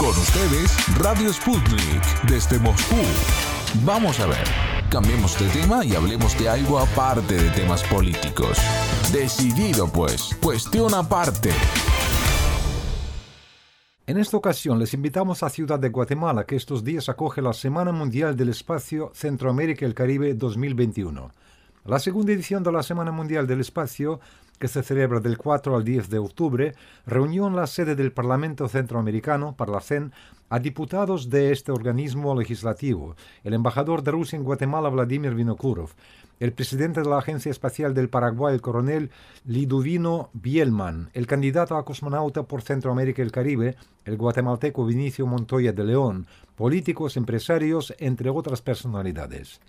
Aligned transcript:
Con 0.00 0.08
ustedes, 0.08 0.98
Radio 0.98 1.30
Sputnik, 1.30 2.22
desde 2.26 2.58
Moscú. 2.58 2.96
Vamos 3.84 4.18
a 4.18 4.26
ver, 4.26 4.44
cambiemos 4.88 5.38
de 5.38 5.46
tema 5.50 5.84
y 5.84 5.94
hablemos 5.94 6.38
de 6.38 6.48
algo 6.48 6.78
aparte 6.78 7.34
de 7.34 7.50
temas 7.50 7.82
políticos. 7.82 8.56
Decidido 9.12 9.92
pues, 9.92 10.34
cuestión 10.42 10.94
aparte. 10.94 11.50
En 14.06 14.16
esta 14.16 14.38
ocasión 14.38 14.78
les 14.78 14.94
invitamos 14.94 15.42
a 15.42 15.50
Ciudad 15.50 15.78
de 15.78 15.90
Guatemala, 15.90 16.46
que 16.46 16.56
estos 16.56 16.82
días 16.82 17.10
acoge 17.10 17.42
la 17.42 17.52
Semana 17.52 17.92
Mundial 17.92 18.38
del 18.38 18.48
Espacio 18.48 19.12
Centroamérica 19.14 19.84
y 19.84 19.88
el 19.88 19.94
Caribe 19.94 20.32
2021. 20.32 21.30
La 21.84 21.98
segunda 21.98 22.32
edición 22.32 22.62
de 22.62 22.72
la 22.72 22.82
Semana 22.82 23.12
Mundial 23.12 23.46
del 23.46 23.60
Espacio 23.60 24.18
que 24.60 24.68
se 24.68 24.82
celebra 24.82 25.20
del 25.20 25.38
4 25.38 25.74
al 25.74 25.84
10 25.84 26.10
de 26.10 26.18
octubre, 26.18 26.74
reunió 27.06 27.46
en 27.46 27.56
la 27.56 27.66
sede 27.66 27.96
del 27.96 28.12
Parlamento 28.12 28.68
Centroamericano, 28.68 29.56
Parlacen, 29.56 30.12
a 30.50 30.58
diputados 30.58 31.30
de 31.30 31.50
este 31.50 31.72
organismo 31.72 32.38
legislativo, 32.38 33.16
el 33.42 33.54
embajador 33.54 34.02
de 34.02 34.10
Rusia 34.10 34.36
en 34.36 34.44
Guatemala, 34.44 34.90
Vladimir 34.90 35.34
Vinokurov, 35.34 35.90
el 36.40 36.52
presidente 36.52 37.00
de 37.00 37.08
la 37.08 37.18
Agencia 37.18 37.50
Espacial 37.50 37.94
del 37.94 38.10
Paraguay, 38.10 38.54
el 38.54 38.60
coronel 38.60 39.10
Liduvino 39.46 40.28
Bielman, 40.34 41.08
el 41.14 41.26
candidato 41.26 41.76
a 41.76 41.84
cosmonauta 41.84 42.42
por 42.42 42.60
Centroamérica 42.60 43.22
y 43.22 43.24
el 43.24 43.32
Caribe, 43.32 43.76
el 44.04 44.18
guatemalteco 44.18 44.84
Vinicio 44.84 45.26
Montoya 45.26 45.72
de 45.72 45.84
León, 45.84 46.26
políticos, 46.54 47.16
empresarios, 47.16 47.94
entre 47.98 48.28
otras 48.28 48.60
personalidades. 48.60 49.60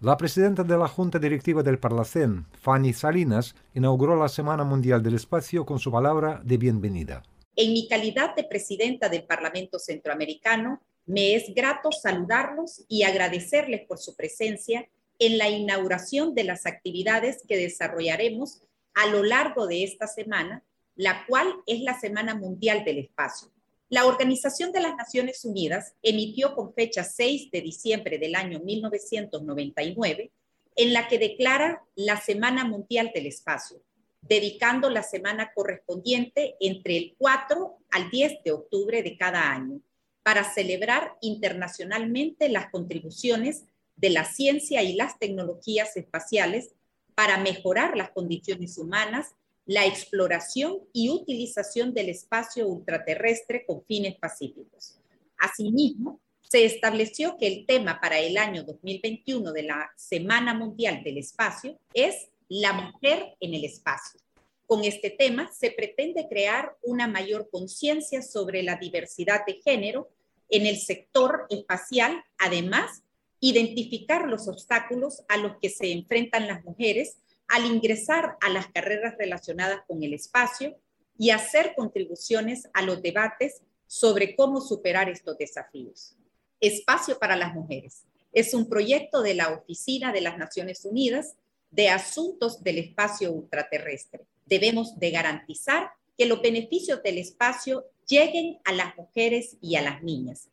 La 0.00 0.16
presidenta 0.16 0.64
de 0.64 0.76
la 0.76 0.88
Junta 0.88 1.18
Directiva 1.18 1.62
del 1.62 1.78
Parlacén, 1.78 2.46
Fanny 2.60 2.92
Salinas, 2.92 3.54
inauguró 3.74 4.16
la 4.16 4.28
Semana 4.28 4.64
Mundial 4.64 5.02
del 5.02 5.14
Espacio 5.14 5.64
con 5.64 5.78
su 5.78 5.90
palabra 5.90 6.40
de 6.44 6.58
bienvenida. 6.58 7.22
En 7.56 7.72
mi 7.72 7.88
calidad 7.88 8.34
de 8.34 8.44
presidenta 8.44 9.08
del 9.08 9.24
Parlamento 9.24 9.78
Centroamericano, 9.78 10.82
me 11.06 11.36
es 11.36 11.54
grato 11.54 11.90
saludarlos 11.92 12.84
y 12.88 13.04
agradecerles 13.04 13.86
por 13.86 13.98
su 13.98 14.16
presencia 14.16 14.88
en 15.18 15.38
la 15.38 15.48
inauguración 15.48 16.34
de 16.34 16.44
las 16.44 16.66
actividades 16.66 17.44
que 17.48 17.56
desarrollaremos 17.56 18.62
a 18.94 19.06
lo 19.06 19.22
largo 19.22 19.66
de 19.66 19.84
esta 19.84 20.06
semana, 20.06 20.64
la 20.96 21.24
cual 21.26 21.46
es 21.66 21.80
la 21.80 21.98
Semana 21.98 22.34
Mundial 22.34 22.84
del 22.84 22.98
Espacio. 22.98 23.48
La 23.90 24.06
Organización 24.06 24.72
de 24.72 24.80
las 24.80 24.96
Naciones 24.96 25.44
Unidas 25.44 25.94
emitió 26.02 26.54
con 26.54 26.72
fecha 26.72 27.04
6 27.04 27.50
de 27.50 27.60
diciembre 27.60 28.18
del 28.18 28.34
año 28.34 28.60
1999 28.60 30.32
en 30.76 30.92
la 30.92 31.06
que 31.06 31.18
declara 31.18 31.84
la 31.94 32.20
Semana 32.20 32.64
Mundial 32.64 33.12
del 33.14 33.26
Espacio, 33.26 33.82
dedicando 34.22 34.88
la 34.90 35.02
semana 35.02 35.52
correspondiente 35.54 36.56
entre 36.60 36.96
el 36.96 37.14
4 37.18 37.78
al 37.90 38.10
10 38.10 38.42
de 38.42 38.52
octubre 38.52 39.02
de 39.02 39.16
cada 39.16 39.52
año 39.52 39.80
para 40.22 40.44
celebrar 40.44 41.16
internacionalmente 41.20 42.48
las 42.48 42.70
contribuciones 42.70 43.64
de 43.96 44.10
la 44.10 44.24
ciencia 44.24 44.82
y 44.82 44.94
las 44.94 45.18
tecnologías 45.18 45.96
espaciales 45.96 46.74
para 47.14 47.38
mejorar 47.38 47.96
las 47.96 48.10
condiciones 48.10 48.78
humanas 48.78 49.34
la 49.66 49.86
exploración 49.86 50.80
y 50.92 51.10
utilización 51.10 51.94
del 51.94 52.10
espacio 52.10 52.68
ultraterrestre 52.68 53.64
con 53.66 53.84
fines 53.84 54.16
pacíficos. 54.16 54.98
Asimismo, 55.38 56.20
se 56.42 56.64
estableció 56.64 57.36
que 57.38 57.46
el 57.46 57.66
tema 57.66 58.00
para 58.00 58.18
el 58.18 58.36
año 58.36 58.62
2021 58.62 59.52
de 59.52 59.62
la 59.62 59.90
Semana 59.96 60.54
Mundial 60.54 61.02
del 61.02 61.18
Espacio 61.18 61.78
es 61.92 62.28
la 62.48 62.72
mujer 62.72 63.34
en 63.40 63.54
el 63.54 63.64
espacio. 63.64 64.20
Con 64.66 64.84
este 64.84 65.10
tema 65.10 65.50
se 65.52 65.70
pretende 65.70 66.28
crear 66.28 66.76
una 66.82 67.06
mayor 67.06 67.48
conciencia 67.50 68.22
sobre 68.22 68.62
la 68.62 68.76
diversidad 68.76 69.44
de 69.46 69.60
género 69.62 70.08
en 70.48 70.66
el 70.66 70.78
sector 70.78 71.46
espacial, 71.50 72.22
además, 72.38 73.02
identificar 73.40 74.28
los 74.28 74.46
obstáculos 74.48 75.22
a 75.28 75.36
los 75.36 75.56
que 75.60 75.68
se 75.68 75.92
enfrentan 75.92 76.46
las 76.46 76.64
mujeres 76.64 77.16
al 77.48 77.66
ingresar 77.66 78.36
a 78.40 78.48
las 78.48 78.68
carreras 78.68 79.14
relacionadas 79.18 79.80
con 79.86 80.02
el 80.02 80.14
espacio 80.14 80.76
y 81.18 81.30
hacer 81.30 81.74
contribuciones 81.76 82.68
a 82.72 82.82
los 82.82 83.02
debates 83.02 83.62
sobre 83.86 84.34
cómo 84.34 84.60
superar 84.60 85.08
estos 85.08 85.38
desafíos. 85.38 86.16
Espacio 86.60 87.18
para 87.18 87.36
las 87.36 87.54
Mujeres 87.54 88.04
es 88.32 88.52
un 88.54 88.68
proyecto 88.68 89.22
de 89.22 89.34
la 89.34 89.50
Oficina 89.52 90.12
de 90.12 90.20
las 90.20 90.38
Naciones 90.38 90.84
Unidas 90.84 91.36
de 91.70 91.88
Asuntos 91.88 92.62
del 92.62 92.78
Espacio 92.78 93.32
Ultraterrestre. 93.32 94.26
Debemos 94.46 94.98
de 94.98 95.10
garantizar 95.10 95.90
que 96.16 96.26
los 96.26 96.42
beneficios 96.42 97.02
del 97.02 97.18
espacio 97.18 97.84
lleguen 98.06 98.58
a 98.64 98.72
las 98.72 98.96
mujeres 98.96 99.56
y 99.60 99.76
a 99.76 99.82
las 99.82 100.02
niñas. 100.02 100.48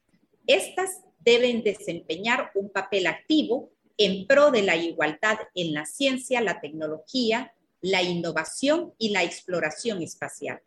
Estas 0.48 1.02
deben 1.20 1.64
desempeñar 1.64 2.52
un 2.56 2.70
papel 2.70 3.08
activo 3.08 3.72
en 4.06 4.26
pro 4.26 4.50
de 4.50 4.64
la 4.64 4.76
igualdad 4.76 5.38
en 5.54 5.74
la 5.74 5.86
ciencia, 5.86 6.42
la 6.42 6.60
tecnología, 6.60 7.54
la 7.82 8.02
innovación 8.02 8.94
y 8.98 9.10
la 9.10 9.24
exploración 9.24 10.02
espacial. 10.02 10.60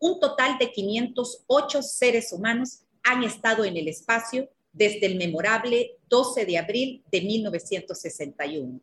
Un 0.00 0.18
total 0.18 0.58
de 0.58 0.72
508 0.72 1.80
seres 1.80 2.32
humanos 2.32 2.80
han 3.04 3.22
estado 3.22 3.64
en 3.64 3.76
el 3.76 3.86
espacio 3.86 4.48
desde 4.72 5.06
el 5.06 5.16
memorable 5.16 5.98
12 6.08 6.44
de 6.44 6.58
abril 6.58 7.04
de 7.12 7.20
1961, 7.20 8.80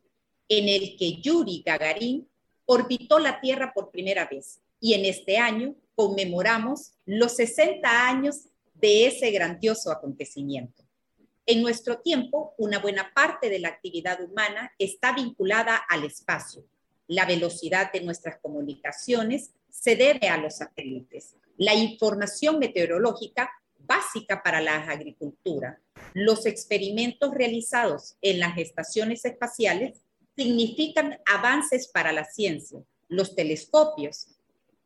en 0.48 0.68
el 0.68 0.96
que 0.96 1.20
Yuri 1.20 1.62
Gagarin 1.64 2.26
orbitó 2.64 3.18
la 3.18 3.38
Tierra 3.38 3.70
por 3.74 3.90
primera 3.90 4.24
vez. 4.24 4.60
Y 4.80 4.94
en 4.94 5.04
este 5.04 5.36
año 5.36 5.74
conmemoramos 5.94 6.92
los 7.04 7.36
60 7.36 8.08
años 8.08 8.46
de 8.72 9.08
ese 9.08 9.30
grandioso 9.30 9.92
acontecimiento. 9.92 10.79
En 11.46 11.62
nuestro 11.62 11.98
tiempo, 12.00 12.54
una 12.58 12.78
buena 12.78 13.12
parte 13.14 13.48
de 13.48 13.58
la 13.58 13.68
actividad 13.68 14.22
humana 14.22 14.72
está 14.78 15.12
vinculada 15.12 15.76
al 15.76 16.04
espacio. 16.04 16.64
La 17.06 17.26
velocidad 17.26 17.92
de 17.92 18.02
nuestras 18.02 18.38
comunicaciones 18.38 19.50
se 19.68 19.96
debe 19.96 20.28
a 20.28 20.36
los 20.36 20.56
satélites. 20.58 21.36
La 21.56 21.74
información 21.74 22.58
meteorológica 22.58 23.50
básica 23.78 24.42
para 24.42 24.60
la 24.60 24.76
agricultura. 24.76 25.80
Los 26.14 26.46
experimentos 26.46 27.32
realizados 27.34 28.16
en 28.22 28.38
las 28.38 28.56
estaciones 28.58 29.24
espaciales 29.24 30.02
significan 30.36 31.18
avances 31.26 31.88
para 31.88 32.12
la 32.12 32.24
ciencia. 32.24 32.80
Los 33.08 33.34
telescopios 33.34 34.28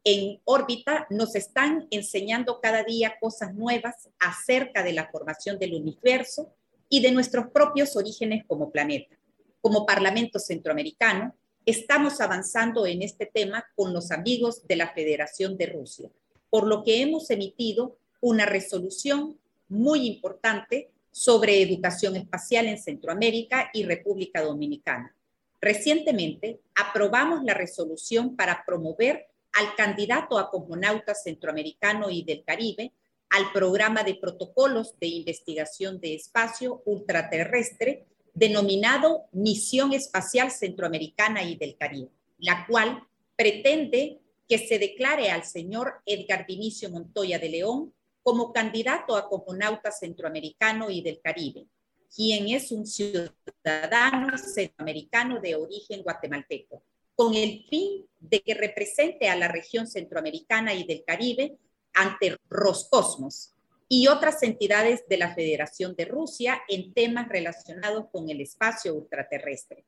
en 0.04 0.38
órbita 0.44 1.06
nos 1.08 1.34
están 1.34 1.88
enseñando 1.90 2.60
cada 2.60 2.84
día 2.84 3.16
cosas 3.18 3.54
nuevas 3.54 4.10
acerca 4.18 4.82
de 4.82 4.92
la 4.92 5.08
formación 5.10 5.58
del 5.58 5.74
universo 5.74 6.52
y 6.90 7.00
de 7.00 7.10
nuestros 7.10 7.48
propios 7.48 7.96
orígenes 7.96 8.44
como 8.46 8.70
planeta. 8.70 9.16
Como 9.62 9.86
Parlamento 9.86 10.38
Centroamericano, 10.38 11.34
estamos 11.64 12.20
avanzando 12.20 12.86
en 12.86 13.00
este 13.00 13.24
tema 13.24 13.64
con 13.74 13.94
los 13.94 14.10
amigos 14.10 14.66
de 14.66 14.76
la 14.76 14.92
Federación 14.92 15.56
de 15.56 15.66
Rusia, 15.66 16.10
por 16.50 16.66
lo 16.66 16.84
que 16.84 17.00
hemos 17.00 17.30
emitido 17.30 17.96
una 18.20 18.44
resolución 18.44 19.38
muy 19.68 20.06
importante 20.06 20.90
sobre 21.10 21.62
educación 21.62 22.16
espacial 22.16 22.66
en 22.66 22.78
Centroamérica 22.78 23.70
y 23.72 23.84
República 23.84 24.42
Dominicana. 24.42 25.16
Recientemente 25.60 26.60
aprobamos 26.74 27.42
la 27.42 27.54
resolución 27.54 28.36
para 28.36 28.64
promover 28.66 29.28
al 29.54 29.74
candidato 29.76 30.38
a 30.38 30.50
cosmonauta 30.50 31.14
centroamericano 31.14 32.10
y 32.10 32.22
del 32.22 32.44
Caribe 32.44 32.92
al 33.30 33.50
programa 33.52 34.04
de 34.04 34.14
protocolos 34.14 34.98
de 35.00 35.08
investigación 35.08 36.00
de 36.00 36.14
espacio 36.14 36.82
ultraterrestre 36.84 38.06
denominado 38.32 39.24
Misión 39.32 39.92
Espacial 39.92 40.50
Centroamericana 40.50 41.42
y 41.42 41.56
del 41.56 41.76
Caribe, 41.76 42.10
la 42.38 42.66
cual 42.66 43.02
pretende 43.36 44.20
que 44.48 44.58
se 44.58 44.78
declare 44.78 45.30
al 45.30 45.44
señor 45.44 46.02
Edgar 46.04 46.46
Vinicio 46.46 46.90
Montoya 46.90 47.38
de 47.38 47.48
León 47.48 47.92
como 48.22 48.52
candidato 48.52 49.16
a 49.16 49.28
cosmonauta 49.28 49.90
centroamericano 49.90 50.90
y 50.90 51.02
del 51.02 51.20
Caribe, 51.20 51.66
quien 52.14 52.48
es 52.48 52.70
un 52.72 52.86
ciudadano 52.86 54.36
centroamericano 54.38 55.40
de 55.40 55.56
origen 55.56 56.02
guatemalteco 56.02 56.82
con 57.16 57.34
el 57.34 57.64
fin 57.68 58.06
de 58.20 58.40
que 58.40 58.54
represente 58.54 59.28
a 59.28 59.36
la 59.36 59.48
región 59.48 59.86
centroamericana 59.86 60.74
y 60.74 60.84
del 60.84 61.04
Caribe 61.04 61.56
ante 61.92 62.36
Roscosmos 62.48 63.52
y 63.88 64.08
otras 64.08 64.42
entidades 64.42 65.04
de 65.08 65.18
la 65.18 65.34
Federación 65.34 65.94
de 65.94 66.06
Rusia 66.06 66.62
en 66.68 66.92
temas 66.92 67.28
relacionados 67.28 68.06
con 68.10 68.28
el 68.30 68.40
espacio 68.40 68.94
ultraterrestre. 68.94 69.84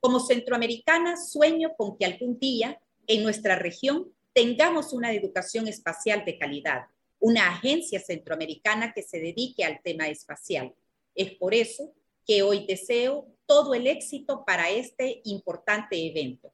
Como 0.00 0.18
centroamericana, 0.18 1.16
sueño 1.16 1.74
con 1.76 1.96
que 1.96 2.06
algún 2.06 2.38
día 2.38 2.80
en 3.06 3.22
nuestra 3.22 3.56
región 3.56 4.12
tengamos 4.32 4.92
una 4.92 5.12
educación 5.12 5.68
espacial 5.68 6.24
de 6.24 6.38
calidad, 6.38 6.86
una 7.20 7.48
agencia 7.48 8.00
centroamericana 8.00 8.92
que 8.92 9.02
se 9.02 9.20
dedique 9.20 9.64
al 9.64 9.80
tema 9.82 10.08
espacial. 10.08 10.74
Es 11.14 11.32
por 11.32 11.54
eso 11.54 11.92
que 12.26 12.42
hoy 12.42 12.66
deseo 12.66 13.28
todo 13.46 13.74
el 13.74 13.86
éxito 13.86 14.44
para 14.44 14.70
este 14.70 15.20
importante 15.24 15.96
evento 16.06 16.53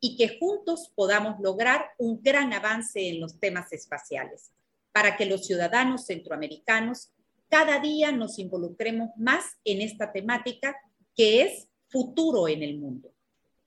y 0.00 0.16
que 0.16 0.38
juntos 0.38 0.90
podamos 0.94 1.38
lograr 1.40 1.90
un 1.98 2.22
gran 2.22 2.52
avance 2.52 3.08
en 3.08 3.20
los 3.20 3.38
temas 3.38 3.72
espaciales. 3.72 4.50
para 4.92 5.16
que 5.16 5.24
los 5.24 5.46
ciudadanos 5.46 6.06
centroamericanos 6.06 7.12
cada 7.48 7.78
día 7.78 8.10
nos 8.10 8.40
involucremos 8.40 9.10
más 9.16 9.44
en 9.64 9.82
esta 9.82 10.10
temática 10.10 10.76
que 11.14 11.42
es 11.42 11.68
futuro 11.88 12.48
en 12.48 12.62
el 12.62 12.78
mundo. 12.78 13.12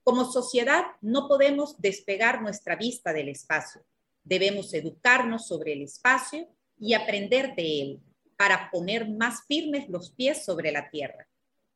Como 0.04 0.26
sociedad 0.26 0.84
no 1.02 1.28
podemos 1.28 1.80
despegar 1.80 2.42
nuestra 2.42 2.76
vista 2.76 3.14
del 3.14 3.30
espacio. 3.30 3.86
Debemos 4.24 4.74
educarnos 4.74 5.48
sobre 5.48 5.74
el 5.74 5.84
espacio 5.84 6.48
y 6.78 6.94
aprender 6.94 7.56
de 7.56 7.82
él 7.82 8.00
para 8.38 8.70
poner 8.72 9.10
más 9.10 9.46
firmes 9.48 9.88
los 9.90 10.12
pies 10.12 10.44
sobre 10.44 10.72
la 10.72 10.90
tierra. 10.90 11.28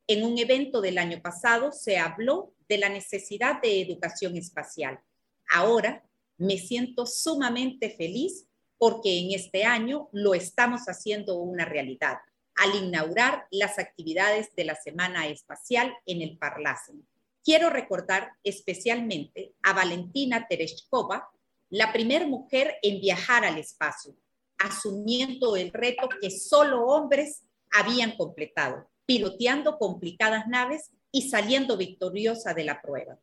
En 0.09 0.24
un 0.24 0.38
evento 0.38 0.80
del 0.80 0.98
año 0.98 1.21
pasado 1.21 1.74
se 1.74 1.98
habló 1.98 2.54
de 2.69 2.77
la 2.77 2.88
necesidad 2.88 3.62
de 3.62 3.81
educación 3.81 4.38
espacial. 4.38 5.01
Ahora 5.50 6.01
me 6.38 6.57
siento 6.57 7.06
sumamente 7.06 7.89
feliz 7.89 8.48
porque 8.77 9.19
en 9.19 9.33
este 9.33 9.65
año 9.65 10.07
lo 10.13 10.33
estamos 10.33 10.86
haciendo 10.88 11.36
una 11.36 11.65
realidad 11.65 12.19
al 12.56 12.75
inaugurar 12.75 13.48
las 13.51 13.80
actividades 13.80 14.56
de 14.56 14.63
la 14.63 14.75
Semana 14.75 15.27
Espacial 15.27 15.94
en 16.06 16.21
el 16.21 16.38
Parlacen. 16.38 17.06
Quiero 17.44 17.69
recordar 17.69 18.31
especialmente 18.44 19.53
a 19.62 19.74
Valentina 19.74 20.48
Tereshkova, 20.48 21.30
la 21.69 21.92
primera 21.92 22.25
mujer 22.25 22.75
en 22.81 23.01
viajar 23.01 23.44
al 23.44 23.57
espacio, 23.57 24.15
asumiendo 24.57 25.57
el 25.57 25.71
reto 25.74 26.07
que 26.21 26.31
solo 26.31 26.86
hombres 26.86 27.44
habían 27.71 28.15
completado, 28.15 28.89
piloteando 29.07 29.80
complicadas 29.80 30.48
naves 30.48 30.92
y 31.12 31.30
saliendo 31.30 31.77
victoriosa 31.77 32.54
de 32.54 32.65
la 32.65 32.80
prueba. 32.81 33.18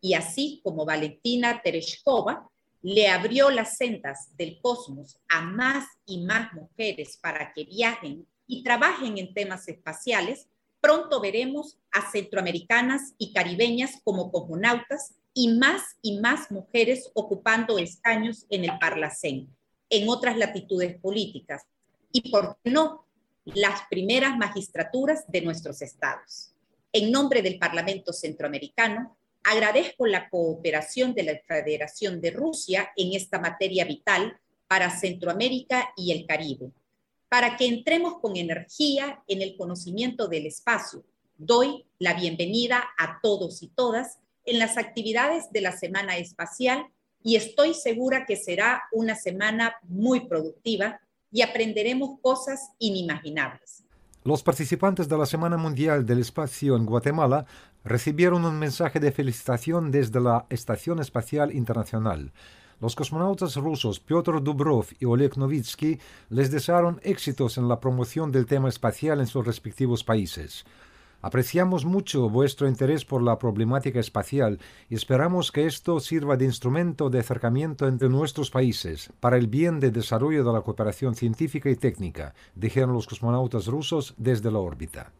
Y 0.00 0.14
así 0.14 0.60
como 0.64 0.84
Valentina 0.84 1.60
Tereshkova 1.62 2.50
le 2.82 3.08
abrió 3.08 3.50
las 3.50 3.76
sendas 3.76 4.36
del 4.36 4.60
cosmos 4.60 5.20
a 5.28 5.42
más 5.42 5.86
y 6.06 6.24
más 6.24 6.52
mujeres 6.54 7.16
para 7.16 7.52
que 7.52 7.64
viajen 7.64 8.26
y 8.46 8.62
trabajen 8.62 9.18
en 9.18 9.34
temas 9.34 9.68
espaciales, 9.68 10.48
pronto 10.80 11.20
veremos 11.20 11.78
a 11.92 12.10
centroamericanas 12.10 13.14
y 13.18 13.32
caribeñas 13.32 14.00
como 14.04 14.30
cosmonautas 14.30 15.14
y 15.34 15.48
más 15.48 15.96
y 16.00 16.18
más 16.18 16.50
mujeres 16.50 17.10
ocupando 17.14 17.78
escaños 17.78 18.46
en 18.48 18.64
el 18.64 18.78
Parlacén, 18.78 19.48
en 19.90 20.08
otras 20.08 20.36
latitudes 20.36 20.98
políticas. 20.98 21.64
Y 22.12 22.30
por 22.30 22.56
qué 22.62 22.70
no, 22.70 23.05
las 23.46 23.82
primeras 23.88 24.36
magistraturas 24.36 25.24
de 25.28 25.40
nuestros 25.40 25.80
estados. 25.82 26.52
En 26.92 27.10
nombre 27.10 27.42
del 27.42 27.58
Parlamento 27.58 28.12
Centroamericano, 28.12 29.16
agradezco 29.44 30.06
la 30.06 30.28
cooperación 30.28 31.14
de 31.14 31.22
la 31.22 31.38
Federación 31.46 32.20
de 32.20 32.30
Rusia 32.30 32.90
en 32.96 33.14
esta 33.14 33.38
materia 33.38 33.84
vital 33.84 34.38
para 34.66 34.90
Centroamérica 34.90 35.90
y 35.96 36.12
el 36.12 36.26
Caribe 36.26 36.70
para 37.28 37.56
que 37.56 37.66
entremos 37.66 38.18
con 38.20 38.36
energía 38.36 39.22
en 39.26 39.42
el 39.42 39.56
conocimiento 39.56 40.28
del 40.28 40.46
espacio. 40.46 41.04
Doy 41.36 41.84
la 41.98 42.14
bienvenida 42.14 42.84
a 42.98 43.20
todos 43.20 43.62
y 43.62 43.68
todas 43.68 44.20
en 44.44 44.58
las 44.58 44.76
actividades 44.76 45.50
de 45.50 45.60
la 45.60 45.72
Semana 45.72 46.16
Espacial 46.18 46.86
y 47.22 47.36
estoy 47.36 47.74
segura 47.74 48.26
que 48.26 48.36
será 48.36 48.84
una 48.92 49.16
semana 49.16 49.76
muy 49.82 50.28
productiva 50.28 51.00
y 51.36 51.42
aprenderemos 51.42 52.18
cosas 52.22 52.72
inimaginables. 52.78 53.84
Los 54.24 54.42
participantes 54.42 55.06
de 55.06 55.18
la 55.18 55.26
Semana 55.26 55.58
Mundial 55.58 56.06
del 56.06 56.20
Espacio 56.20 56.76
en 56.76 56.86
Guatemala 56.86 57.44
recibieron 57.84 58.46
un 58.46 58.58
mensaje 58.58 59.00
de 59.00 59.12
felicitación 59.12 59.90
desde 59.90 60.18
la 60.18 60.46
Estación 60.48 60.98
Espacial 60.98 61.54
Internacional. 61.54 62.32
Los 62.80 62.96
cosmonautas 62.96 63.56
rusos 63.56 64.00
Piotr 64.00 64.42
Dubrov 64.42 64.86
y 64.98 65.04
Oleg 65.04 65.36
Novitsky 65.36 65.98
les 66.30 66.50
desearon 66.50 67.00
éxitos 67.02 67.58
en 67.58 67.68
la 67.68 67.80
promoción 67.80 68.32
del 68.32 68.46
tema 68.46 68.70
espacial 68.70 69.20
en 69.20 69.26
sus 69.26 69.44
respectivos 69.44 70.04
países. 70.04 70.64
Apreciamos 71.26 71.84
mucho 71.84 72.30
vuestro 72.30 72.68
interés 72.68 73.04
por 73.04 73.20
la 73.20 73.36
problemática 73.36 73.98
espacial 73.98 74.60
y 74.88 74.94
esperamos 74.94 75.50
que 75.50 75.66
esto 75.66 75.98
sirva 75.98 76.36
de 76.36 76.44
instrumento 76.44 77.10
de 77.10 77.18
acercamiento 77.18 77.88
entre 77.88 78.08
nuestros 78.08 78.48
países 78.52 79.12
para 79.18 79.36
el 79.36 79.48
bien 79.48 79.80
de 79.80 79.90
desarrollo 79.90 80.44
de 80.44 80.52
la 80.52 80.60
cooperación 80.60 81.16
científica 81.16 81.68
y 81.68 81.74
técnica, 81.74 82.32
dijeron 82.54 82.92
los 82.92 83.08
cosmonautas 83.08 83.66
rusos 83.66 84.14
desde 84.18 84.52
la 84.52 84.60
órbita. 84.60 85.10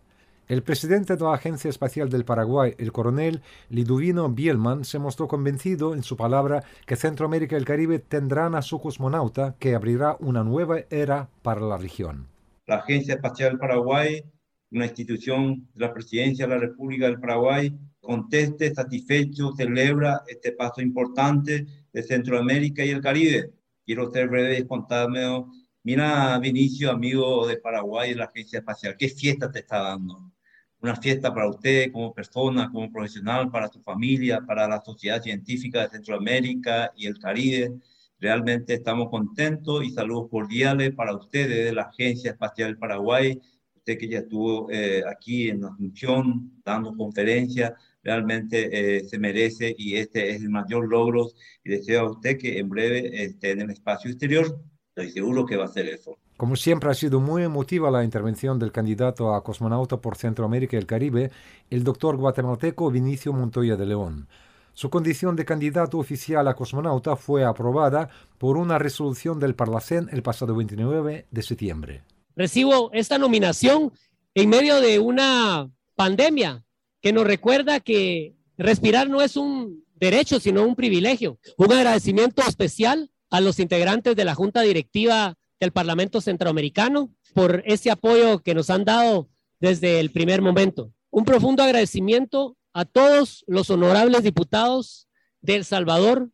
El 0.46 0.62
presidente 0.62 1.16
de 1.16 1.24
la 1.24 1.34
Agencia 1.34 1.70
Espacial 1.70 2.08
del 2.08 2.24
Paraguay, 2.24 2.76
el 2.78 2.92
coronel 2.92 3.42
Liduvino 3.68 4.28
Bielman, 4.28 4.84
se 4.84 5.00
mostró 5.00 5.26
convencido 5.26 5.92
en 5.92 6.04
su 6.04 6.16
palabra 6.16 6.62
que 6.86 6.94
Centroamérica 6.94 7.56
y 7.56 7.58
el 7.58 7.64
Caribe 7.64 7.98
tendrán 7.98 8.54
a 8.54 8.62
su 8.62 8.80
cosmonauta 8.80 9.56
que 9.58 9.74
abrirá 9.74 10.16
una 10.20 10.44
nueva 10.44 10.82
era 10.88 11.30
para 11.42 11.62
la 11.62 11.76
región. 11.76 12.28
La 12.68 12.76
Agencia 12.76 13.14
Espacial 13.14 13.58
Paraguay, 13.58 14.22
una 14.70 14.86
institución 14.86 15.68
de 15.74 15.86
la 15.86 15.92
Presidencia 15.92 16.46
de 16.46 16.54
la 16.54 16.60
República 16.60 17.06
del 17.06 17.20
Paraguay, 17.20 17.72
conteste, 18.00 18.74
satisfecho, 18.74 19.52
celebra 19.56 20.22
este 20.26 20.52
paso 20.52 20.80
importante 20.80 21.66
de 21.92 22.02
Centroamérica 22.02 22.84
y 22.84 22.90
el 22.90 23.00
Caribe. 23.00 23.52
Quiero 23.84 24.10
ser 24.10 24.28
breve 24.28 24.54
y 24.54 24.62
espontáneo. 24.62 25.50
Mira, 25.82 26.38
Vinicio, 26.38 26.90
amigo 26.90 27.46
de 27.46 27.58
Paraguay 27.58 28.10
de 28.10 28.16
la 28.16 28.24
Agencia 28.24 28.58
Espacial, 28.58 28.96
qué 28.98 29.08
fiesta 29.08 29.50
te 29.50 29.60
está 29.60 29.78
dando 29.78 30.32
una 30.80 30.96
fiesta 30.96 31.32
para 31.32 31.48
usted 31.48 31.90
como 31.92 32.14
persona, 32.14 32.70
como 32.70 32.90
profesional, 32.90 33.50
para 33.50 33.68
su 33.68 33.80
familia, 33.82 34.40
para 34.46 34.68
la 34.68 34.82
sociedad 34.82 35.22
científica 35.22 35.82
de 35.82 35.88
Centroamérica 35.90 36.92
y 36.96 37.06
el 37.06 37.18
Caribe. 37.18 37.72
Realmente 38.18 38.74
estamos 38.74 39.10
contentos 39.10 39.84
y 39.84 39.90
saludos 39.90 40.28
cordiales 40.30 40.94
para 40.94 41.14
ustedes 41.14 41.66
de 41.66 41.72
la 41.72 41.82
Agencia 41.82 42.30
Espacial 42.30 42.78
Paraguay, 42.78 43.40
usted 43.86 43.98
que 43.98 44.08
ya 44.08 44.18
estuvo 44.18 44.68
eh, 44.68 45.04
aquí 45.08 45.48
en 45.48 45.60
la 45.60 45.72
función 45.72 46.60
dando 46.64 46.96
conferencias, 46.96 47.72
realmente 48.02 48.96
eh, 48.96 49.04
se 49.04 49.16
merece 49.16 49.76
y 49.78 49.94
este 49.94 50.30
es 50.30 50.42
el 50.42 50.50
mayor 50.50 50.88
logro 50.88 51.30
y 51.62 51.70
deseo 51.70 52.00
a 52.00 52.10
usted 52.10 52.36
que 52.36 52.58
en 52.58 52.68
breve 52.68 53.24
esté 53.24 53.52
en 53.52 53.60
el 53.60 53.70
espacio 53.70 54.10
exterior. 54.10 54.60
Estoy 54.88 55.12
seguro 55.12 55.46
que 55.46 55.56
va 55.56 55.66
a 55.66 55.68
ser 55.68 55.86
eso. 55.86 56.18
Como 56.36 56.56
siempre 56.56 56.90
ha 56.90 56.94
sido 56.94 57.20
muy 57.20 57.44
emotiva 57.44 57.90
la 57.90 58.02
intervención 58.02 58.58
del 58.58 58.72
candidato 58.72 59.32
a 59.32 59.44
cosmonauta 59.44 59.98
por 59.98 60.16
Centroamérica 60.16 60.76
y 60.76 60.80
el 60.80 60.86
Caribe, 60.86 61.30
el 61.70 61.84
doctor 61.84 62.16
guatemalteco 62.16 62.90
Vinicio 62.90 63.32
Montoya 63.32 63.76
de 63.76 63.86
León. 63.86 64.26
Su 64.74 64.90
condición 64.90 65.36
de 65.36 65.44
candidato 65.44 65.98
oficial 65.98 66.48
a 66.48 66.54
cosmonauta 66.54 67.14
fue 67.14 67.44
aprobada 67.44 68.10
por 68.36 68.56
una 68.56 68.78
resolución 68.78 69.38
del 69.38 69.54
Parlacén 69.54 70.08
el 70.10 70.22
pasado 70.22 70.56
29 70.56 71.26
de 71.30 71.42
septiembre. 71.42 72.02
Recibo 72.36 72.90
esta 72.92 73.16
nominación 73.16 73.92
en 74.34 74.50
medio 74.50 74.82
de 74.82 74.98
una 74.98 75.70
pandemia 75.94 76.62
que 77.00 77.14
nos 77.14 77.26
recuerda 77.26 77.80
que 77.80 78.36
respirar 78.58 79.08
no 79.08 79.22
es 79.22 79.38
un 79.38 79.84
derecho, 79.94 80.38
sino 80.38 80.62
un 80.62 80.76
privilegio. 80.76 81.38
Un 81.56 81.72
agradecimiento 81.72 82.42
especial 82.42 83.10
a 83.30 83.40
los 83.40 83.58
integrantes 83.58 84.14
de 84.14 84.24
la 84.26 84.34
Junta 84.34 84.60
Directiva 84.60 85.38
del 85.58 85.72
Parlamento 85.72 86.20
Centroamericano 86.20 87.10
por 87.32 87.62
ese 87.64 87.90
apoyo 87.90 88.40
que 88.42 88.54
nos 88.54 88.68
han 88.68 88.84
dado 88.84 89.30
desde 89.58 89.98
el 89.98 90.10
primer 90.10 90.42
momento. 90.42 90.92
Un 91.10 91.24
profundo 91.24 91.62
agradecimiento 91.62 92.58
a 92.74 92.84
todos 92.84 93.44
los 93.46 93.70
honorables 93.70 94.22
diputados 94.22 95.08
de 95.40 95.56
El 95.56 95.64
Salvador, 95.64 96.30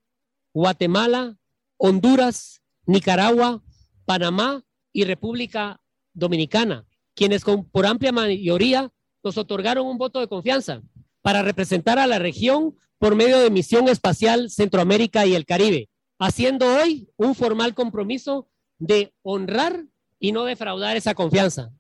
Guatemala, 0.53 1.37
Honduras, 1.77 2.61
Nicaragua, 2.87 3.63
Panamá 4.05 4.65
y 4.93 5.05
República 5.05 5.81
Dominicana, 6.15 6.87
quienes 7.15 7.45
con, 7.45 7.65
por 7.69 7.87
amplia 7.87 8.13
mayoría 8.13 8.93
nos 9.23 9.39
otorgaron 9.39 9.87
un 9.87 9.99
voto 9.99 10.21
de 10.21 10.29
confianza 10.29 10.83
para 11.23 11.43
representar 11.43 11.99
a 11.99 12.07
la 12.07 12.19
región 12.19 12.75
por 12.99 13.15
medio 13.15 13.39
de 13.39 13.51
Misión 13.51 13.89
Espacial 13.89 14.51
Centroamérica 14.51 15.27
y 15.27 15.35
el 15.35 15.47
Caribe, 15.47 15.89
haciendo 16.19 16.67
hoy 16.67 17.09
un 17.17 17.35
formal 17.35 17.75
compromiso 17.75 18.49
de 18.79 19.13
honrar 19.23 19.87
y 20.19 20.33
no 20.33 20.45
defraudar 20.45 20.97
esa 20.97 21.15
confianza. 21.15 21.71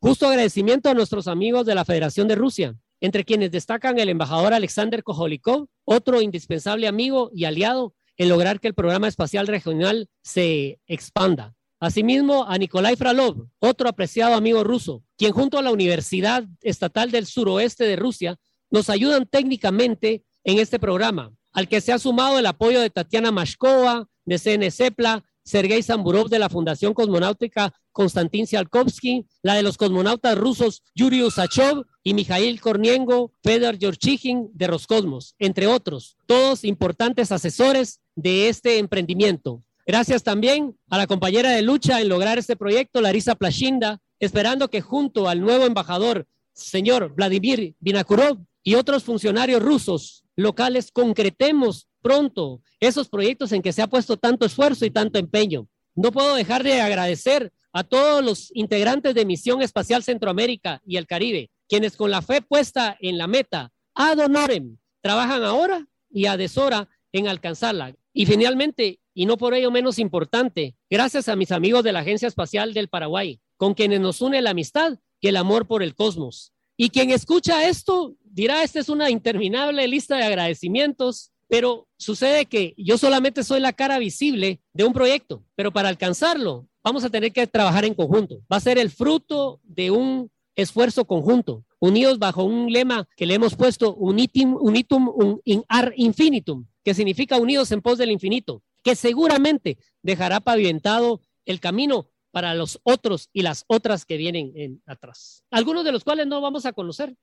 Justo 0.00 0.26
agradecimiento 0.26 0.90
a 0.90 0.94
nuestros 0.94 1.28
amigos 1.28 1.66
de 1.66 1.76
la 1.76 1.84
Federación 1.84 2.26
de 2.26 2.34
Rusia, 2.34 2.76
entre 3.00 3.24
quienes 3.24 3.50
destacan 3.50 3.98
el 3.98 4.08
embajador 4.08 4.54
Alexander 4.54 5.02
Kojolikov, 5.02 5.68
otro 5.84 6.20
indispensable 6.20 6.88
amigo 6.88 7.30
y 7.32 7.44
aliado 7.44 7.94
en 8.16 8.28
lograr 8.28 8.60
que 8.60 8.68
el 8.68 8.74
programa 8.74 9.08
espacial 9.08 9.46
regional 9.46 10.08
se 10.22 10.80
expanda. 10.86 11.54
Asimismo, 11.82 12.44
a 12.48 12.58
Nikolai 12.58 12.94
Fralov, 12.94 13.48
otro 13.58 13.88
apreciado 13.88 14.36
amigo 14.36 14.62
ruso, 14.62 15.02
quien 15.18 15.32
junto 15.32 15.58
a 15.58 15.62
la 15.62 15.72
Universidad 15.72 16.44
Estatal 16.60 17.10
del 17.10 17.26
Suroeste 17.26 17.82
de 17.82 17.96
Rusia 17.96 18.38
nos 18.70 18.88
ayudan 18.88 19.26
técnicamente 19.26 20.24
en 20.44 20.60
este 20.60 20.78
programa, 20.78 21.32
al 21.50 21.66
que 21.66 21.80
se 21.80 21.92
ha 21.92 21.98
sumado 21.98 22.38
el 22.38 22.46
apoyo 22.46 22.80
de 22.80 22.88
Tatiana 22.88 23.32
Mashkova, 23.32 24.06
de 24.24 24.38
CNCEPLA, 24.38 25.24
Sergei 25.42 25.82
Samburov 25.82 26.28
de 26.28 26.38
la 26.38 26.48
Fundación 26.48 26.94
Cosmonáutica 26.94 27.74
Konstantin 27.90 28.46
Tsiolkovsky, 28.46 29.26
la 29.42 29.54
de 29.54 29.64
los 29.64 29.76
cosmonautas 29.76 30.38
rusos 30.38 30.84
Yuri 30.94 31.24
Usachov 31.24 31.84
y 32.04 32.14
Mikhail 32.14 32.60
Kornienko, 32.60 33.32
Fedor 33.42 33.76
Yorchigin 33.76 34.50
de 34.54 34.68
Roscosmos, 34.68 35.34
entre 35.40 35.66
otros, 35.66 36.16
todos 36.26 36.62
importantes 36.62 37.32
asesores 37.32 38.00
de 38.14 38.48
este 38.48 38.78
emprendimiento. 38.78 39.64
Gracias 39.86 40.22
también 40.22 40.78
a 40.90 40.98
la 40.98 41.06
compañera 41.06 41.50
de 41.50 41.62
lucha 41.62 42.00
en 42.00 42.08
lograr 42.08 42.38
este 42.38 42.56
proyecto, 42.56 43.00
Larisa 43.00 43.34
Plashinda, 43.34 44.00
esperando 44.20 44.70
que 44.70 44.80
junto 44.80 45.28
al 45.28 45.40
nuevo 45.40 45.64
embajador, 45.66 46.26
señor 46.52 47.14
Vladimir 47.14 47.74
Vinakurov, 47.80 48.38
y 48.62 48.74
otros 48.74 49.02
funcionarios 49.02 49.62
rusos 49.62 50.24
locales 50.36 50.90
concretemos 50.92 51.88
pronto 52.00 52.60
esos 52.80 53.08
proyectos 53.08 53.52
en 53.52 53.62
que 53.62 53.72
se 53.72 53.82
ha 53.82 53.88
puesto 53.88 54.16
tanto 54.16 54.46
esfuerzo 54.46 54.84
y 54.84 54.90
tanto 54.90 55.18
empeño. 55.18 55.66
No 55.94 56.12
puedo 56.12 56.34
dejar 56.34 56.62
de 56.62 56.80
agradecer 56.80 57.52
a 57.72 57.84
todos 57.84 58.24
los 58.24 58.50
integrantes 58.54 59.14
de 59.14 59.24
Misión 59.24 59.62
Espacial 59.62 60.02
Centroamérica 60.02 60.80
y 60.86 60.96
el 60.96 61.06
Caribe, 61.06 61.50
quienes 61.68 61.96
con 61.96 62.10
la 62.10 62.22
fe 62.22 62.40
puesta 62.40 62.96
en 63.00 63.18
la 63.18 63.26
meta, 63.26 63.72
ad 63.94 64.18
honorem, 64.18 64.78
trabajan 65.00 65.42
ahora 65.42 65.86
y 66.10 66.26
a 66.26 66.36
deshora 66.36 66.88
en 67.12 67.28
alcanzarla. 67.28 67.94
Y 68.12 68.26
finalmente, 68.26 69.00
y 69.14 69.26
no 69.26 69.36
por 69.36 69.54
ello 69.54 69.70
menos 69.70 69.98
importante, 69.98 70.74
gracias 70.90 71.28
a 71.28 71.36
mis 71.36 71.52
amigos 71.52 71.84
de 71.84 71.92
la 71.92 72.00
Agencia 72.00 72.28
Espacial 72.28 72.74
del 72.74 72.88
Paraguay, 72.88 73.40
con 73.56 73.74
quienes 73.74 74.00
nos 74.00 74.20
une 74.20 74.40
la 74.42 74.50
amistad 74.50 74.98
y 75.20 75.28
el 75.28 75.36
amor 75.36 75.66
por 75.66 75.82
el 75.82 75.94
cosmos. 75.94 76.52
Y 76.76 76.90
quien 76.90 77.10
escucha 77.10 77.68
esto 77.68 78.16
dirá, 78.24 78.62
esta 78.62 78.80
es 78.80 78.88
una 78.88 79.10
interminable 79.10 79.86
lista 79.86 80.16
de 80.16 80.24
agradecimientos, 80.24 81.30
pero 81.48 81.86
sucede 81.98 82.46
que 82.46 82.74
yo 82.78 82.96
solamente 82.96 83.44
soy 83.44 83.60
la 83.60 83.74
cara 83.74 83.98
visible 83.98 84.60
de 84.72 84.84
un 84.84 84.92
proyecto, 84.92 85.44
pero 85.54 85.70
para 85.70 85.88
alcanzarlo 85.88 86.66
vamos 86.82 87.04
a 87.04 87.10
tener 87.10 87.32
que 87.32 87.46
trabajar 87.46 87.84
en 87.84 87.94
conjunto. 87.94 88.40
Va 88.50 88.56
a 88.56 88.60
ser 88.60 88.78
el 88.78 88.90
fruto 88.90 89.60
de 89.62 89.90
un 89.90 90.30
esfuerzo 90.56 91.04
conjunto, 91.04 91.64
unidos 91.78 92.18
bajo 92.18 92.44
un 92.44 92.72
lema 92.72 93.06
que 93.16 93.26
le 93.26 93.34
hemos 93.34 93.54
puesto 93.54 93.94
unitum, 93.94 94.56
unitum 94.60 95.40
in 95.44 95.62
ar 95.68 95.92
infinitum, 95.96 96.66
que 96.84 96.94
significa 96.94 97.36
unidos 97.36 97.70
en 97.72 97.80
pos 97.80 97.98
del 97.98 98.10
infinito 98.10 98.62
que 98.82 98.96
seguramente 98.96 99.78
dejará 100.02 100.40
pavimentado 100.40 101.20
el 101.44 101.60
camino 101.60 102.08
para 102.30 102.54
los 102.54 102.80
otros 102.82 103.28
y 103.32 103.42
las 103.42 103.64
otras 103.68 104.04
que 104.04 104.16
vienen 104.16 104.52
en, 104.56 104.82
atrás. 104.86 105.44
Algunos 105.50 105.84
de 105.84 105.92
los 105.92 106.02
cuales 106.02 106.26
no 106.26 106.40
vamos 106.40 106.66
a 106.66 106.72
conocer, 106.72 107.14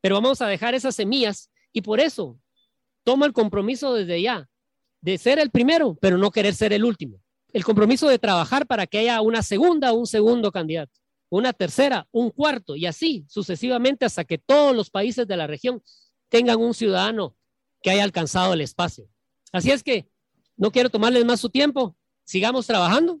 pero 0.00 0.16
vamos 0.16 0.40
a 0.40 0.48
dejar 0.48 0.74
esas 0.74 0.96
semillas 0.96 1.50
y 1.72 1.82
por 1.82 2.00
eso 2.00 2.38
tomo 3.04 3.26
el 3.26 3.32
compromiso 3.32 3.94
desde 3.94 4.22
ya 4.22 4.48
de 5.02 5.18
ser 5.18 5.38
el 5.38 5.50
primero, 5.50 5.96
pero 6.00 6.16
no 6.16 6.30
querer 6.30 6.54
ser 6.54 6.72
el 6.72 6.84
último. 6.84 7.20
El 7.52 7.62
compromiso 7.62 8.08
de 8.08 8.18
trabajar 8.18 8.66
para 8.66 8.86
que 8.86 8.98
haya 8.98 9.20
una 9.20 9.42
segunda 9.42 9.92
o 9.92 9.96
un 9.96 10.06
segundo 10.06 10.50
candidato, 10.50 10.98
una 11.28 11.52
tercera, 11.52 12.08
un 12.10 12.30
cuarto 12.30 12.74
y 12.74 12.86
así 12.86 13.26
sucesivamente 13.28 14.06
hasta 14.06 14.24
que 14.24 14.38
todos 14.38 14.74
los 14.74 14.90
países 14.90 15.28
de 15.28 15.36
la 15.36 15.46
región 15.46 15.82
tengan 16.30 16.58
un 16.58 16.72
ciudadano 16.72 17.36
que 17.82 17.90
haya 17.90 18.02
alcanzado 18.02 18.54
el 18.54 18.62
espacio. 18.62 19.06
Así 19.52 19.70
es 19.70 19.82
que 19.82 20.08
no 20.56 20.70
quiero 20.70 20.90
tomarles 20.90 21.24
más 21.24 21.40
su 21.40 21.50
tiempo. 21.50 21.96
Sigamos 22.24 22.66
trabajando, 22.66 23.20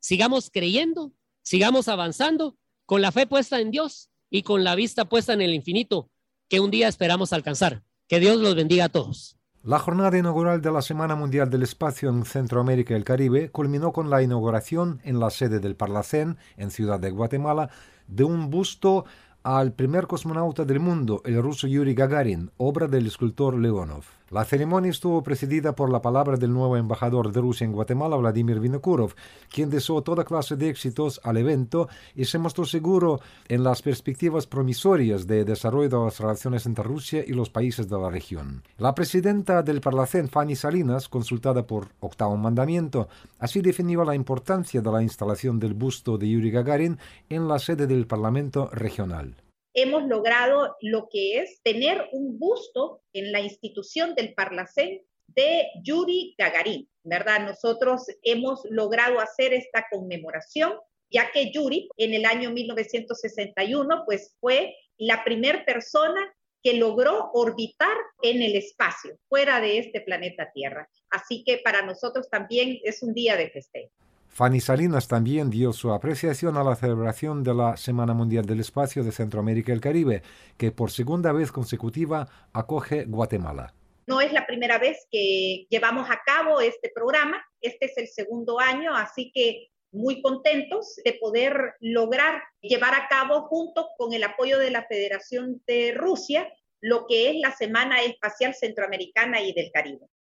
sigamos 0.00 0.50
creyendo, 0.50 1.12
sigamos 1.42 1.88
avanzando 1.88 2.56
con 2.86 3.02
la 3.02 3.12
fe 3.12 3.26
puesta 3.26 3.60
en 3.60 3.70
Dios 3.70 4.10
y 4.30 4.42
con 4.42 4.64
la 4.64 4.74
vista 4.74 5.04
puesta 5.06 5.32
en 5.32 5.40
el 5.40 5.54
infinito 5.54 6.10
que 6.48 6.60
un 6.60 6.70
día 6.70 6.88
esperamos 6.88 7.32
alcanzar. 7.32 7.82
Que 8.06 8.20
Dios 8.20 8.36
los 8.36 8.54
bendiga 8.54 8.84
a 8.84 8.88
todos. 8.90 9.38
La 9.62 9.78
jornada 9.78 10.18
inaugural 10.18 10.60
de 10.60 10.70
la 10.70 10.82
Semana 10.82 11.16
Mundial 11.16 11.48
del 11.48 11.62
Espacio 11.62 12.10
en 12.10 12.26
Centroamérica 12.26 12.92
y 12.92 12.96
el 12.98 13.04
Caribe 13.04 13.50
culminó 13.50 13.92
con 13.92 14.10
la 14.10 14.22
inauguración 14.22 15.00
en 15.04 15.18
la 15.18 15.30
sede 15.30 15.58
del 15.58 15.74
Parlacén, 15.74 16.36
en 16.58 16.70
Ciudad 16.70 17.00
de 17.00 17.10
Guatemala, 17.10 17.70
de 18.06 18.24
un 18.24 18.50
busto 18.50 19.06
al 19.42 19.72
primer 19.72 20.06
cosmonauta 20.06 20.66
del 20.66 20.80
mundo, 20.80 21.22
el 21.24 21.42
ruso 21.42 21.66
Yuri 21.66 21.94
Gagarin, 21.94 22.50
obra 22.58 22.88
del 22.88 23.06
escultor 23.06 23.58
Leonov. 23.58 24.04
La 24.34 24.44
ceremonia 24.44 24.90
estuvo 24.90 25.22
presidida 25.22 25.76
por 25.76 25.92
la 25.92 26.02
palabra 26.02 26.36
del 26.36 26.52
nuevo 26.52 26.76
embajador 26.76 27.30
de 27.30 27.40
Rusia 27.40 27.66
en 27.66 27.72
Guatemala, 27.72 28.16
Vladimir 28.16 28.58
Vinokurov, 28.58 29.14
quien 29.48 29.70
deseó 29.70 30.02
toda 30.02 30.24
clase 30.24 30.56
de 30.56 30.70
éxitos 30.70 31.20
al 31.22 31.36
evento 31.36 31.88
y 32.16 32.24
se 32.24 32.40
mostró 32.40 32.64
seguro 32.64 33.20
en 33.46 33.62
las 33.62 33.80
perspectivas 33.80 34.48
promisorias 34.48 35.28
de 35.28 35.44
desarrollo 35.44 35.88
de 35.88 36.04
las 36.06 36.18
relaciones 36.18 36.66
entre 36.66 36.82
Rusia 36.82 37.22
y 37.24 37.32
los 37.32 37.48
países 37.48 37.88
de 37.88 37.96
la 37.96 38.10
región. 38.10 38.64
La 38.76 38.92
presidenta 38.92 39.62
del 39.62 39.80
Parlacén, 39.80 40.28
Fanny 40.28 40.56
Salinas, 40.56 41.08
consultada 41.08 41.64
por 41.64 41.90
Octavo 42.00 42.36
Mandamiento, 42.36 43.06
así 43.38 43.60
definió 43.60 44.04
la 44.04 44.16
importancia 44.16 44.80
de 44.80 44.90
la 44.90 45.00
instalación 45.00 45.60
del 45.60 45.74
busto 45.74 46.18
de 46.18 46.28
Yuri 46.28 46.50
Gagarin 46.50 46.98
en 47.28 47.46
la 47.46 47.60
sede 47.60 47.86
del 47.86 48.08
Parlamento 48.08 48.68
regional 48.72 49.43
hemos 49.74 50.04
logrado 50.04 50.76
lo 50.80 51.08
que 51.10 51.40
es 51.40 51.60
tener 51.62 52.08
un 52.12 52.38
busto 52.38 53.02
en 53.12 53.32
la 53.32 53.40
institución 53.40 54.14
del 54.14 54.32
Parlacén 54.34 55.02
de 55.26 55.66
Yuri 55.82 56.34
Gagarin, 56.38 56.88
¿verdad? 57.02 57.40
Nosotros 57.40 58.06
hemos 58.22 58.64
logrado 58.70 59.20
hacer 59.20 59.52
esta 59.52 59.86
conmemoración, 59.90 60.74
ya 61.10 61.30
que 61.32 61.50
Yuri 61.50 61.88
en 61.96 62.14
el 62.14 62.24
año 62.24 62.50
1961 62.50 64.04
pues 64.06 64.36
fue 64.40 64.76
la 64.96 65.24
primera 65.24 65.64
persona 65.64 66.32
que 66.62 66.74
logró 66.74 67.30
orbitar 67.34 67.96
en 68.22 68.40
el 68.40 68.56
espacio, 68.56 69.18
fuera 69.28 69.60
de 69.60 69.78
este 69.78 70.00
planeta 70.00 70.50
Tierra. 70.52 70.88
Así 71.10 71.44
que 71.44 71.58
para 71.58 71.82
nosotros 71.82 72.30
también 72.30 72.78
es 72.84 73.02
un 73.02 73.12
día 73.12 73.36
de 73.36 73.50
festejo. 73.50 73.92
Fanny 74.34 74.60
Salinas 74.60 75.06
también 75.06 75.48
dio 75.48 75.72
su 75.72 75.92
apreciación 75.92 76.56
a 76.56 76.64
la 76.64 76.74
celebración 76.74 77.44
de 77.44 77.54
la 77.54 77.76
Semana 77.76 78.14
Mundial 78.14 78.44
del 78.44 78.58
Espacio 78.58 79.04
de 79.04 79.12
Centroamérica 79.12 79.70
y 79.70 79.74
el 79.76 79.80
Caribe, 79.80 80.22
que 80.58 80.72
por 80.72 80.90
segunda 80.90 81.30
vez 81.30 81.52
consecutiva 81.52 82.26
acoge 82.52 83.04
Guatemala. 83.04 83.72
No 84.08 84.20
es 84.20 84.32
la 84.32 84.44
primera 84.44 84.78
vez 84.78 85.06
que 85.08 85.68
llevamos 85.70 86.10
a 86.10 86.20
cabo 86.26 86.60
este 86.60 86.90
programa, 86.92 87.44
este 87.60 87.86
es 87.86 87.96
el 87.96 88.08
segundo 88.08 88.58
año, 88.58 88.96
así 88.96 89.30
que 89.32 89.68
muy 89.92 90.20
contentos 90.20 90.96
de 91.04 91.12
poder 91.12 91.74
lograr 91.78 92.42
llevar 92.60 92.94
a 92.94 93.06
cabo 93.06 93.42
junto 93.42 93.86
con 93.96 94.14
el 94.14 94.24
apoyo 94.24 94.58
de 94.58 94.72
la 94.72 94.82
Federación 94.82 95.62
de 95.68 95.94
Rusia 95.96 96.48
lo 96.80 97.06
que 97.06 97.30
es 97.30 97.36
la 97.36 97.50
Semana 97.50 98.02
Espacial 98.02 98.54
Centroamericana 98.54 99.40
y 99.40 99.54
del 99.54 99.70
Caribe. 99.72 100.06